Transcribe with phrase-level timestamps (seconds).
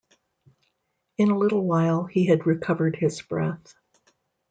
[1.19, 3.75] In a little while he had recovered his breath.